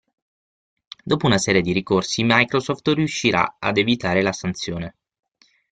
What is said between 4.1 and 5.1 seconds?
la sanzione.